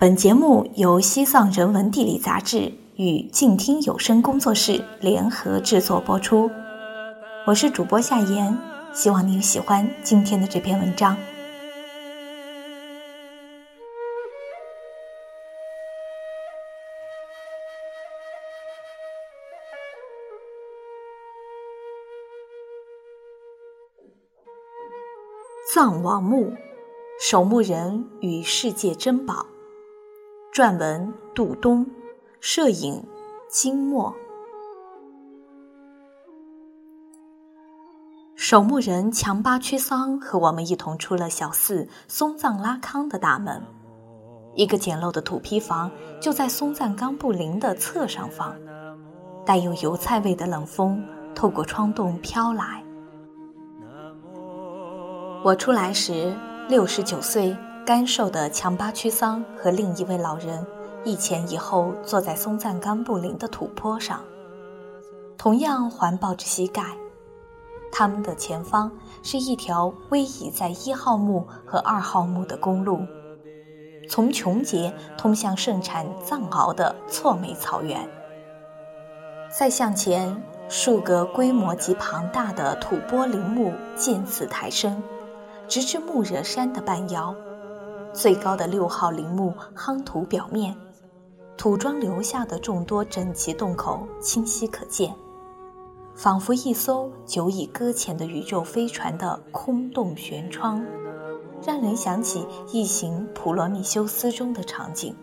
[0.00, 6.50] 本节目由西藏人文地理杂志与静听有声工作室联合制作播出。
[7.46, 8.56] 我是主播夏言，
[8.94, 11.18] 希望你喜欢今天的这篇文章。
[25.74, 26.54] 藏王墓，
[27.20, 29.44] 守墓人与世界珍宝。
[30.60, 31.86] 撰文：杜东，
[32.38, 33.02] 摄影：
[33.48, 34.14] 金墨。
[38.34, 43.62] 守墓人强巴屈桑和我们一同出了小寺松赞拉康的大门。
[44.54, 48.54] 一个简陋的土坯房就在松赞冈布林的侧上方，
[49.46, 51.02] 带有油菜味的冷风
[51.34, 52.84] 透过窗洞飘来。
[55.42, 56.36] 我出来时，
[56.68, 57.56] 六十九岁。
[57.90, 60.64] 干瘦的强巴屈桑和另一位老人
[61.02, 64.22] 一前一后坐在松赞干布林的土坡上，
[65.36, 66.84] 同样环抱着膝盖。
[67.90, 68.92] 他们的前方
[69.24, 73.00] 是一条逶迤在一号墓和二号墓的公路，
[74.08, 78.08] 从琼结通向盛产藏獒的错美草原。
[79.50, 85.02] 再向前，数个规模极庞大的土坡陵墓渐次抬升，
[85.66, 87.34] 直至木惹山的半腰。
[88.12, 90.76] 最高的六号陵墓夯土表面，
[91.56, 95.14] 土桩留下的众多整齐洞口清晰可见，
[96.14, 100.84] 仿佛一艘久已搁浅的宇宙飞船的空洞舷窗，
[101.64, 102.40] 让人想起
[102.72, 105.14] 《异形：普罗米修斯》中的场景。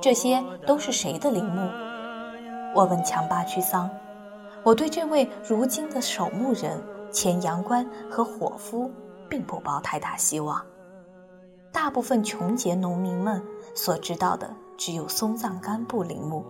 [0.00, 1.70] 这些都是谁的陵墓？
[2.74, 3.88] 我问强巴屈桑。
[4.64, 8.90] 我对这位如今的守墓人、前阳关和伙夫，
[9.28, 10.64] 并不抱太大希望。
[11.72, 13.42] 大部分穷节农民们
[13.74, 16.44] 所知道的只有松赞干布陵墓，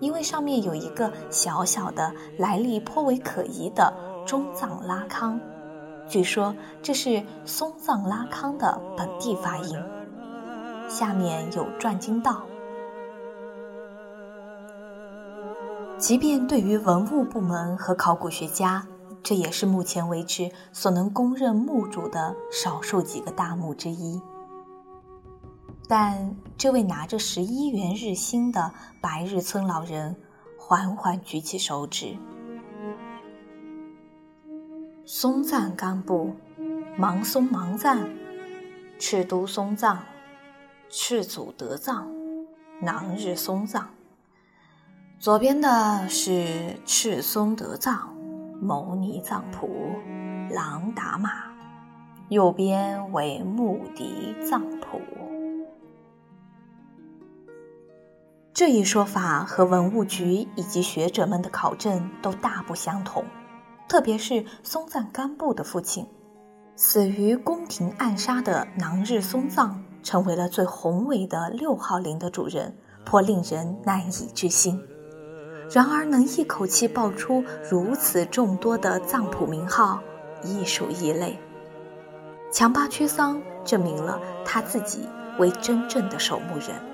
[0.00, 3.94] 因为上面有一个小小的、来历颇为可疑的
[4.26, 5.40] 中藏拉康，
[6.08, 9.78] 据说这是松赞拉康的本地发音。
[10.88, 12.42] 下面有转经道。
[15.96, 18.84] 即便对于文物部门和考古学家，
[19.22, 24.20] 这也是目前为止所能公认墓主的少数几个大墓之一。
[25.90, 30.14] 但这位拿着十一元日薪的白日村老人
[30.56, 32.16] 缓缓举起手指
[35.04, 36.36] ：“松赞干布，
[36.96, 38.08] 芒松芒赞，
[39.00, 39.98] 赤都松藏，
[40.88, 42.08] 赤祖德藏，
[42.80, 43.90] 囊日松藏。
[45.18, 48.16] 左边的是赤松德藏，
[48.62, 49.68] 牟尼藏普，
[50.52, 51.28] 朗达玛；
[52.28, 55.00] 右边为穆迪藏普。”
[58.52, 63.24] 这一说法和文物局以及学者们的考证都大不相同，
[63.88, 66.06] 特别是松赞干布的父亲，
[66.74, 74.82] 死于宫廷暗杀的囊日松藏，成为了最宏伟的六号陵的主人，颇令人难以置信。
[75.70, 80.00] 然而，能一口气报出如此众多的藏谱名号，
[80.42, 81.38] 亦属异类。
[82.52, 85.08] 强巴屈桑证明了他自己
[85.38, 86.89] 为真正的守墓人。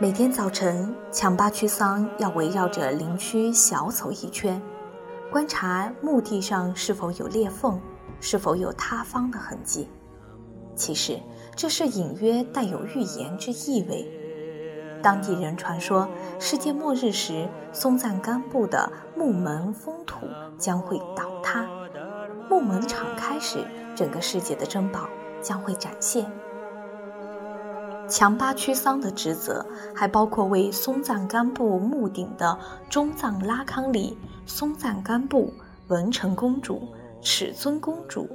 [0.00, 4.62] 每天早晨，强巴屈桑要围绕着陵区小走一圈，
[5.28, 7.80] 观察墓地上是否有裂缝，
[8.20, 9.88] 是否有塌方的痕迹。
[10.76, 11.18] 其实，
[11.56, 14.08] 这是隐约带有预言之意味。
[15.02, 21.68] 当地人传说，世界末日时，松赞干布的墓门封土将会倒塌，
[22.48, 23.58] 墓门敞开时，
[23.96, 25.08] 整个世界的珍宝
[25.42, 26.24] 将会展现。
[28.08, 29.64] 强巴屈桑的职责
[29.94, 32.58] 还包括为松赞干布墓顶的
[32.88, 35.52] 中藏拉康里、松赞干布、
[35.88, 36.88] 文成公主、
[37.20, 38.28] 尺尊公主、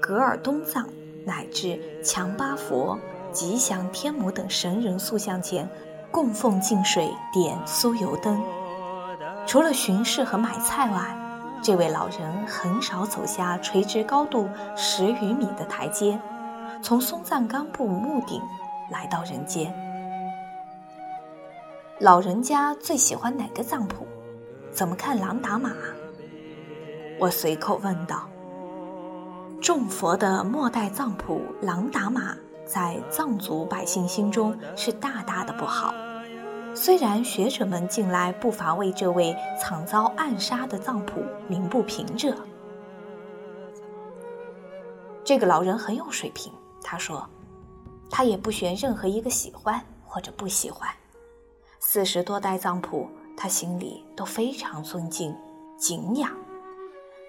[0.00, 0.88] 格尔东藏
[1.26, 2.98] 乃至强巴佛、
[3.30, 5.68] 吉祥天母等神人塑像前
[6.10, 8.42] 供奉净水、点酥油灯。
[9.46, 11.16] 除了巡视和买菜外，
[11.62, 16.18] 这位老人很少走下垂直高度十余米的台阶，
[16.82, 18.40] 从松赞干布墓顶。
[18.90, 19.70] 来到人间，
[21.98, 24.06] 老人家最喜欢哪个藏谱？
[24.72, 25.72] 怎么看朗达玛？
[27.18, 28.26] 我随口问道。
[29.60, 35.92] 众佛的末代藏谱朗达玛，在藏族百姓心中是大大的不好。
[36.74, 42.34] 虽然学者们近来不乏为这位惨遭暗杀的藏谱鸣不平者，
[45.24, 46.50] 这个老人很有水平。
[46.82, 47.28] 他说。
[48.10, 50.88] 他也不选任何一个喜欢或者不喜欢。
[51.80, 55.36] 四十多代藏谱，他心里都非常尊敬、
[55.76, 56.30] 敬仰。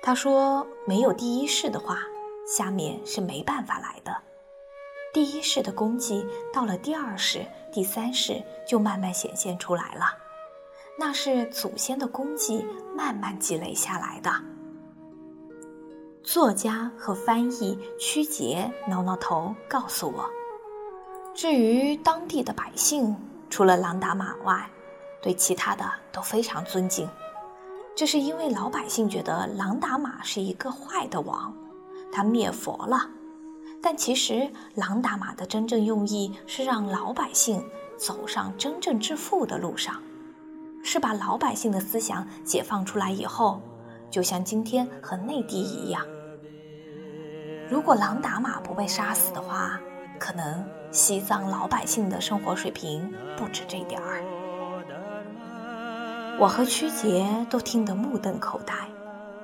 [0.02, 2.00] 他说：“没有第一世的话，
[2.48, 4.16] 下面是没办法来的。
[5.14, 10.06] 第一世的功绩，到了第二世、第三世就慢慢显现出来了，
[10.98, 12.66] 那是祖先的功绩
[12.96, 14.32] 慢慢积累下来的。”
[16.24, 20.30] 作家和翻译曲杰挠挠头，告诉我
[21.40, 23.16] ：“至于当地的百姓，
[23.50, 24.70] 除了朗达玛外，
[25.22, 27.10] 对其他的都非常尊敬。
[27.96, 31.56] 这是因为老百姓觉得朗达玛是一个坏的王，
[32.12, 33.10] 他灭佛了。
[33.82, 37.66] 但其实朗达玛的真正用意是让老百姓
[37.98, 39.96] 走上真正致富的路上，
[40.84, 43.62] 是把老百姓的思想解放出来以后，
[44.12, 46.06] 就像今天和内地一样。”
[47.72, 49.80] 如果朗达玛不被杀死的话，
[50.20, 54.24] 可能西藏老百姓的生活水平不止这点儿。
[56.40, 58.74] 我和曲杰都听得目瞪口呆，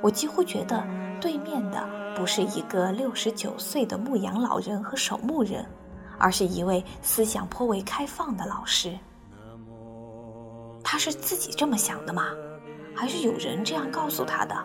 [0.01, 0.83] 我几乎觉得
[1.19, 5.65] 对面的不是一个六十九岁的牧羊老人和守墓人，
[6.18, 8.98] 而是一位思想颇为开放的老师。
[10.83, 12.27] 他是自己这么想的吗？
[12.95, 14.56] 还是有人这样告诉他的？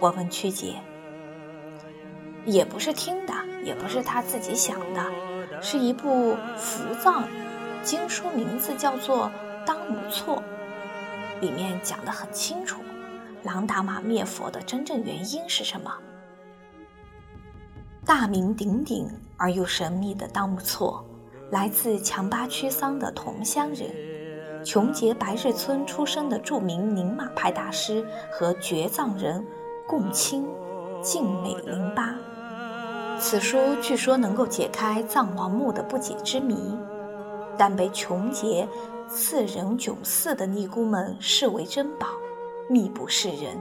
[0.00, 0.76] 我问曲杰。
[2.46, 3.32] 也不是听的，
[3.64, 5.02] 也不是他自己想的，
[5.66, 7.26] 是一部伏藏
[7.82, 9.28] 经书，名字叫做
[9.66, 10.42] 《当母错》，
[11.40, 12.82] 里面讲得很清楚，
[13.44, 15.90] 朗达玛灭佛的真正原因是什么。
[18.04, 19.08] 大名鼎鼎
[19.38, 21.02] 而又神秘的当木错，
[21.50, 23.88] 来自强巴区桑的同乡人，
[24.66, 29.42] 琼结白日村出生的著名宁玛派大师和绝藏人
[29.88, 30.46] 共青
[31.00, 32.14] 静美林巴。
[33.18, 36.76] 此书据说能够解开藏王墓的不解之谜，
[37.56, 38.68] 但被穷劫
[39.08, 42.08] 刺人囧寺的尼姑们视为珍宝，
[42.68, 43.56] 秘不示人。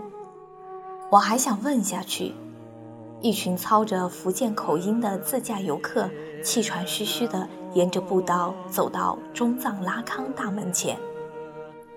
[1.10, 2.34] 我还想问下去：
[3.22, 6.10] 一群操着福建口音的自驾游客，
[6.44, 10.98] 气喘吁吁地沿着步道走到中藏拉康大门前，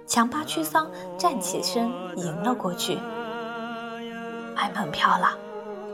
[0.06, 2.97] 强巴屈桑站起身迎了过去，
[4.55, 5.37] 买门票了，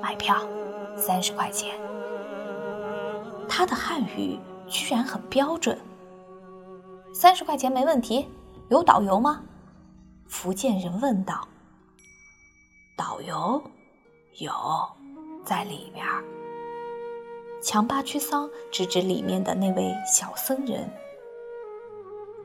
[0.03, 0.37] 买票。
[0.97, 1.79] 三十块钱，
[3.49, 5.79] 他的汉语居然很标准。
[7.13, 8.27] 三十块钱没问题，
[8.69, 9.43] 有导游吗？
[10.29, 11.47] 福建人问道。
[12.97, 13.63] 导游
[14.39, 14.53] 有，
[15.45, 16.05] 在里边。
[17.63, 20.89] 强巴屈桑指指里面的那位小僧人。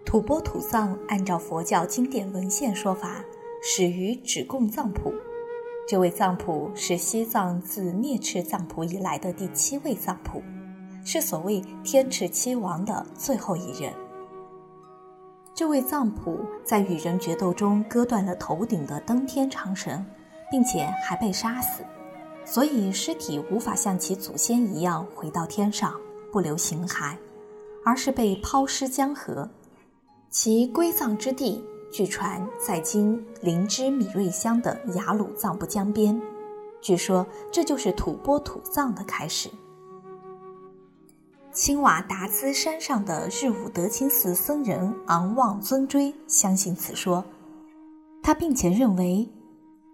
[0.05, 3.23] 吐蕃土藏按照佛教经典文献说法，
[3.61, 5.13] 始于止贡藏谱。
[5.87, 10.43] 这位藏普是西藏自灭赤藏普以来的第七位藏普，
[11.05, 13.93] 是所谓天赤七王的最后一人。
[15.53, 20.05] 这位藏普在与人决斗中割断了头顶的登天长绳，
[20.51, 21.83] 并且还被杀死，
[22.43, 25.95] 所以尸体无法像其祖先一样回到天上
[26.33, 27.15] 不留形骸，
[27.85, 29.49] 而是被抛尸江河，
[30.29, 31.63] 其归葬之地。
[31.91, 36.21] 据传在今林芝米瑞乡的雅鲁藏布江边，
[36.81, 39.49] 据说这就是吐蕃土葬的开始。
[41.51, 47.25] 青瓦达兹山上的日武德钦寺僧人昂旺尊追相信此说，
[48.21, 49.27] 他并且认为，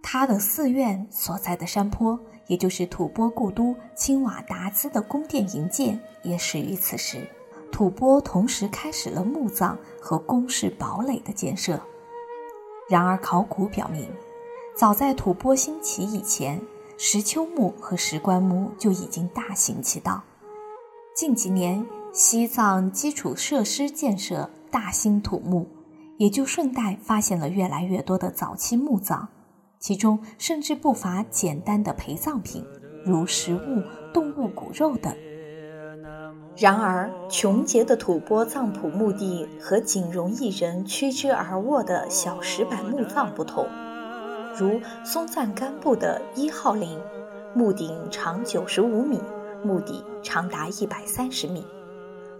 [0.01, 7.25] 他的寺院所在的山坡，也就是吐蕃故都青瓦达兹的宫殿营建，也始于此时。
[7.71, 11.79] 吐蕃同时开始了墓葬和宫室堡垒的建设。
[12.89, 14.09] 然而，考古表明，
[14.75, 16.61] 早在吐蕃兴起以前，
[16.97, 20.21] 石丘墓和石棺墓就已经大行其道。
[21.15, 25.67] 近几年，西藏基础设施建设大兴土木，
[26.17, 29.27] 也就顺带发现了越来越多的早期墓葬，
[29.79, 32.65] 其中甚至不乏简单的陪葬品，
[33.05, 35.15] 如食物、动物骨肉等。
[36.55, 43.67] 然而，琼结的吐蕃藏谱墓地和仅容一人屈肢而卧的小石板墓葬不同。
[44.55, 46.99] 如松赞干布的一号陵，
[47.55, 49.19] 墓顶长九十五米，
[49.63, 51.63] 墓底长达一百三十米；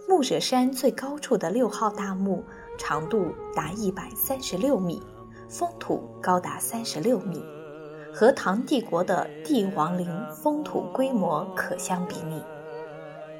[0.08, 2.44] 木惹山最高处的六号大墓，
[2.78, 5.02] 长度达一百三十六米，
[5.48, 7.44] 封土高达三十六米，
[8.14, 12.40] 和唐帝国的帝王陵封土规模可相比拟。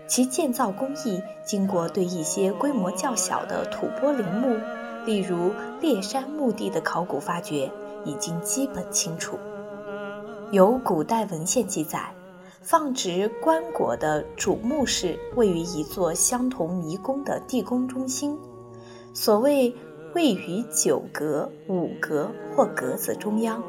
[0.06, 4.56] 其建造工艺，经过对一些规模较小的吐蕃陵墓，
[5.06, 7.70] 例如烈山墓地的考古发掘，
[8.04, 9.38] 已经基本清楚。
[10.50, 12.14] 有古代文献记载，
[12.60, 18.38] 放置棺椁的主墓室位于一座相同迷宫的地宫中心，
[19.12, 19.74] 所谓
[20.14, 23.60] 位于九阁、五阁或阁子中央。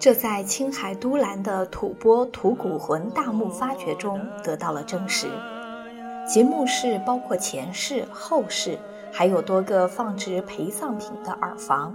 [0.00, 5.28] 这在青海都兰的吐蕃吐谷浑大墓发掘中得到了证实。
[6.26, 8.78] 其墓室包括前室、后室，
[9.12, 11.94] 还有多个放置陪葬品的耳房，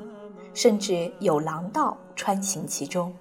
[0.54, 3.12] 甚至有廊道穿行其中。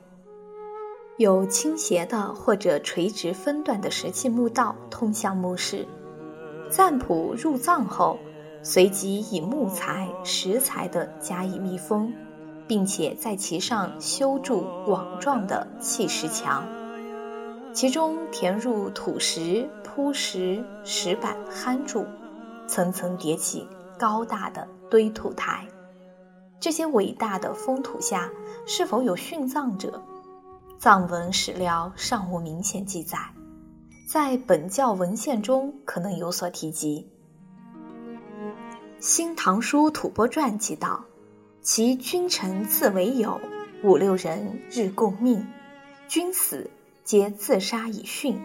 [1.16, 5.86] 有倾斜的或者垂直分段的石砌墓道通向墓室。
[6.68, 8.18] 赞普入葬后，
[8.62, 12.12] 随即以木材、石材等加以密封，
[12.66, 16.66] 并且在其上修筑网状的砌石墙，
[17.72, 19.68] 其中填入土石。
[19.96, 22.04] 铺石石板夯筑，
[22.66, 23.64] 层层叠起
[23.96, 25.64] 高大的堆土台。
[26.58, 28.28] 这些伟大的封土下
[28.66, 30.02] 是否有殉葬者？
[30.80, 33.16] 藏文史料尚无明显记载，
[34.08, 37.08] 在本教文献中可能有所提及。
[38.98, 41.04] 《新唐书·吐蕃传》记道：
[41.64, 43.40] 其君臣自为友，
[43.82, 45.46] 五六人日共命，
[46.06, 46.70] 君死
[47.04, 48.36] 皆自杀以殉。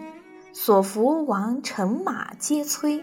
[0.54, 3.02] 所服王乘马皆摧，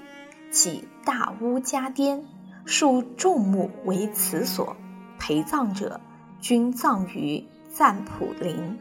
[0.50, 2.26] 起大屋加颠，
[2.66, 4.76] 树众木为祠所，
[5.20, 6.02] 陪葬者
[6.42, 8.76] 均葬于赞普陵。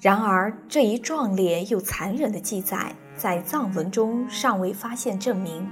[0.00, 5.68] 然而，这一壮烈又残忍的记载，在藏文中尚未发现证明。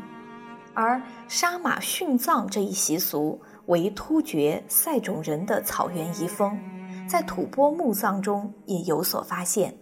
[0.75, 6.59] 而杀马殉葬这一习俗，为突厥塞种人的草原遗风，
[7.07, 9.75] 在吐蕃墓葬中也有所发现。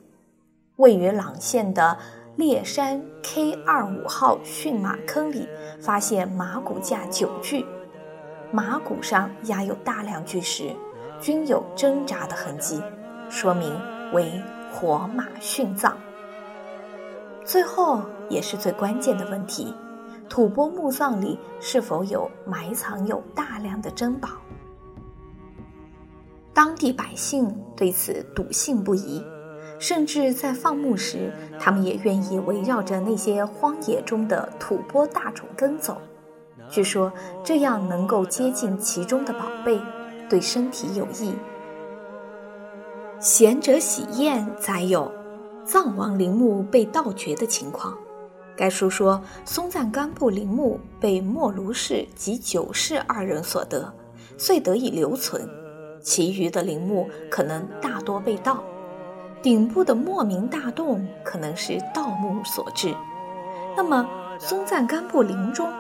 [0.76, 1.96] 位于朗县的
[2.34, 5.48] 烈山 K 二五号驯马坑里，
[5.80, 7.64] 发现马骨架九具，
[8.50, 10.74] 马骨上压有大量巨石，
[11.20, 12.82] 均有挣扎的痕迹，
[13.30, 13.72] 说明
[14.12, 14.32] 为
[14.72, 15.96] 活马殉葬。
[17.44, 19.72] 最后也是最关键的问题：
[20.28, 24.28] 吐蕃墓葬里是否有埋藏有大量的珍宝？
[26.52, 29.24] 当地百姓对此笃信不疑。
[29.78, 31.30] 甚至在放牧时，
[31.60, 36.00] 他们也愿意围绕着那些荒野中的吐蕃大种跟走。
[36.70, 37.12] 据说
[37.44, 39.78] 这样能够接近其中的宝贝，
[40.30, 41.34] 对身体有益。
[43.20, 45.12] 贤者喜宴载有
[45.62, 47.98] 藏王陵墓被盗掘的情况。
[48.56, 53.92] 该书说，松赞干布陵墓被莫卢氏及九世二人所得，
[54.38, 55.48] 遂得以留存。
[56.00, 58.64] 其余的陵墓可能大多被盗。
[59.42, 62.94] 顶部的莫名大洞可能是盗墓所致。
[63.76, 64.08] 那么，
[64.38, 65.70] 松赞干布陵中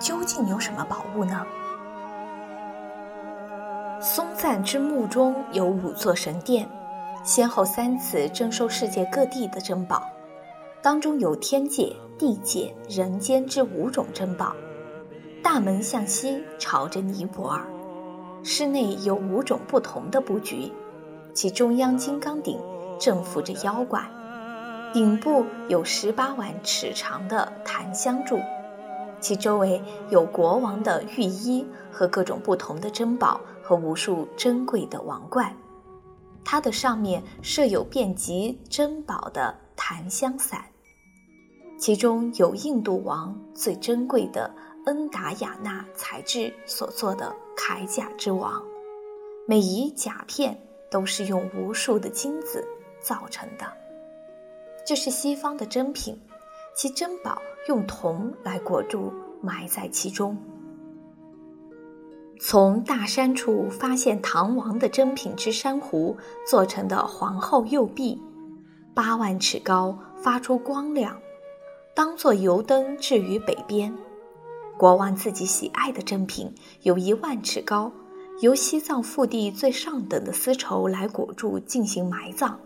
[0.00, 1.46] 究竟有什么宝物呢？
[4.00, 6.68] 松赞之墓中有五座神殿，
[7.22, 10.02] 先后三次征收世界各地的珍宝，
[10.86, 14.54] 当中有天界、地界、人间之五种珍宝。
[15.42, 17.66] 大门向西，朝着尼泊尔。
[18.44, 20.70] 室内有五种不同的布局，
[21.34, 22.56] 其中央金刚顶。
[23.00, 24.00] 正扶着妖怪，
[24.92, 28.38] 顶部有十八万尺长的檀香柱，
[29.20, 35.52] 其周围有国王的御衣和各种不同的珍宝和无数珍贵的王冠。
[36.44, 40.64] 它的上面设有遍及珍宝的檀香伞，
[41.78, 44.54] 其中有印度王最珍贵的
[44.86, 48.62] 恩达雅纳材质所做的铠甲之王，
[49.46, 50.58] 每一甲片
[50.90, 52.66] 都是用无数的金子。
[52.98, 53.64] 造成的，
[54.84, 56.18] 这是西方的珍品，
[56.74, 60.36] 其珍宝用铜来裹住，埋在其中。
[62.40, 68.20] 从大山处发现唐王的珍品之珊瑚做成的皇后右臂，
[68.92, 71.16] 八万尺高，发出光亮，
[71.96, 73.90] 当做油灯置于北边。
[74.76, 77.90] 国王自己喜爱的珍品有一万尺高，
[78.42, 82.60] 由西藏腹地最上等的丝绸来裹住进行埋葬。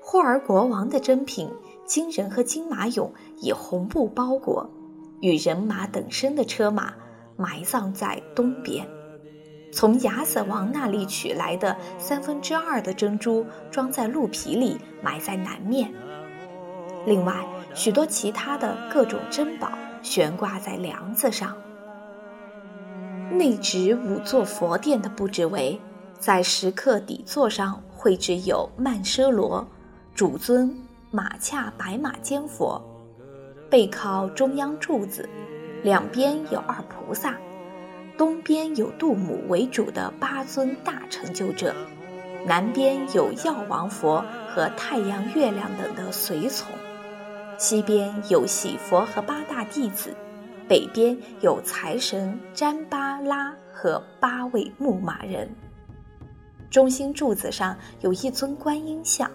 [0.00, 1.50] 霍尔国王的珍品
[1.84, 3.10] 金人和金马俑
[3.42, 4.70] 以红布包裹，
[5.20, 6.94] 与人马等身的车马
[7.36, 8.88] 埋葬在东边。
[9.70, 15.92] 从亚瑟王那里取来的三分之二的珍珠装在鹿皮里，埋在南面。
[17.04, 17.46] 另外，
[17.76, 21.54] 许多其他的各种珍宝悬挂在梁子上。
[23.30, 25.78] 内植五座佛殿的布置为，
[26.18, 29.64] 在石刻底座上绘制有曼奢罗。
[30.14, 30.74] 主尊
[31.10, 32.82] 马恰白马坚佛，
[33.68, 35.28] 背靠中央柱子，
[35.82, 37.36] 两边有二菩萨，
[38.16, 41.74] 东边有度母为主的八尊大成就者，
[42.46, 46.72] 南边有药王佛和太阳、月亮等的随从，
[47.58, 50.14] 西边有喜佛和八大弟子，
[50.68, 55.48] 北边有财神占巴拉和八位牧马人。
[56.70, 59.30] 中心柱子上有一尊观音像，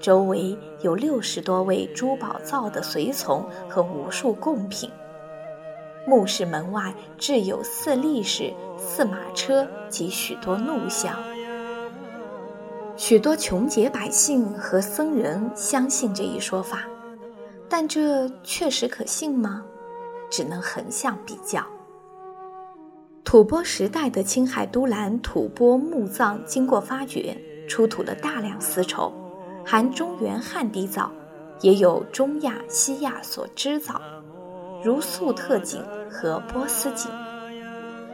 [0.00, 4.90] 周围有六十多位珠宝造的随从和无数贡品。
[6.04, 11.16] 墓室门外置有四力士、四马车及许多怒像。
[12.96, 16.82] 许多穷劫百姓和僧人相信这一说法，
[17.74, 19.64] 但这确实可信吗？
[20.30, 21.64] 只能横向比较。
[23.24, 27.34] 吐蕃时代的青海都兰吐蕃墓葬经过发掘，
[27.66, 29.10] 出土了大量丝绸，
[29.64, 31.10] 含中原汉地造，
[31.62, 33.98] 也有中亚、西亚所织造，
[34.84, 37.10] 如粟特锦和波斯锦。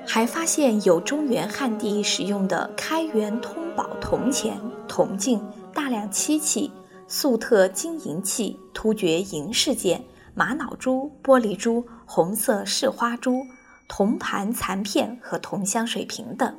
[0.06, 6.70] 还发现有中原汉地使用的开元通宝铜钱、铜镜、大量漆器、
[7.08, 13.42] 粟特金银器、突厥银饰件、玛瑙珠、玻璃珠、红色饰花珠、
[13.88, 16.54] 铜盘残片和铜香水瓶等。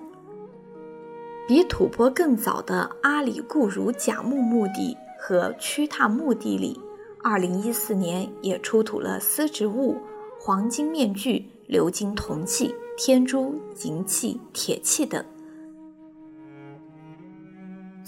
[1.48, 6.80] 比吐蕃更早的阿里固如甲木墓地和曲塔墓地里，
[7.24, 9.96] 二零一四年也出土了丝织物、
[10.40, 12.76] 黄金面具、鎏金铜器。
[13.02, 15.24] 天珠、银器、铁器等，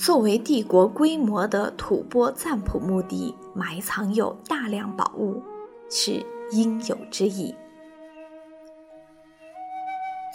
[0.04, 5.44] 作为帝国规模的吐蕃赞普墓地，埋藏有大量宝物，
[5.92, 7.54] 是应有之意。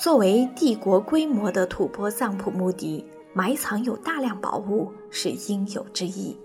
[0.00, 6.38] 作为帝国规模的吐蕃藏普墓地，埋藏有大量宝物，是应有之意。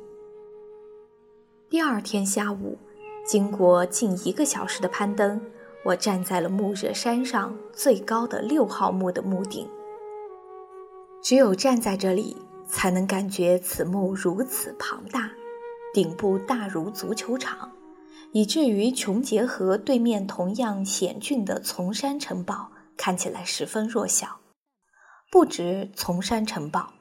[1.69, 2.75] 第二天下午，
[3.23, 5.39] 经过近一个小时的攀登。
[5.83, 9.67] 我站在了木热山上最高的六号墓的墓顶，
[11.21, 12.35] 只有站在这里，
[12.71, 15.29] 才能感觉此墓如此庞大，
[15.93, 17.71] 顶部大如足球场，
[18.31, 24.39] 以至于琼结河对面同样险峻的丛山城堡看起来十分弱小。
[25.29, 26.93] 不止丛山城堡，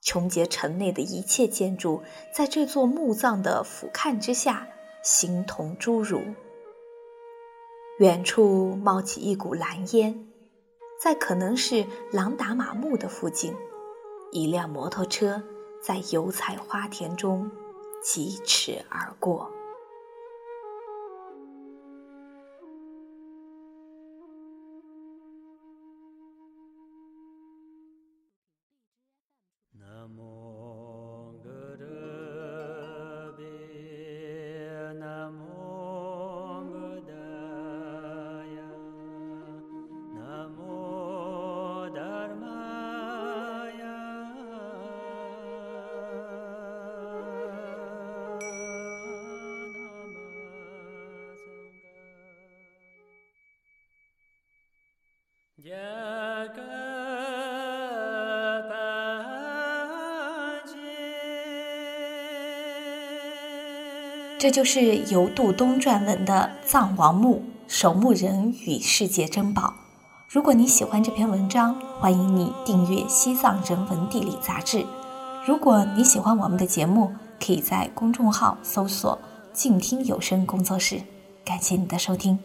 [0.00, 2.02] 琼结城内的一切建筑，
[2.34, 4.66] 在这座墓葬的俯瞰之下，
[5.02, 6.22] 形同侏儒。
[7.98, 10.28] 远处冒起一股蓝烟，
[11.02, 13.54] 在可能是朗达玛墓的附近，
[14.30, 15.42] 一辆摩托车
[15.80, 17.50] 在油菜花田中
[18.02, 19.50] 疾驰而过。
[64.38, 69.62] 这就是由杜东撰文的《藏王墓守墓人与世界珍宝》。
[70.28, 74.86] 如果你喜欢这篇文章，欢迎你订阅《西藏人文地理》杂志。
[75.44, 77.10] 如果你喜欢我们的节目，
[77.44, 79.18] 可以在公众号搜索
[79.52, 81.00] “静听有声工作室”。
[81.44, 82.38] 感谢你的收听。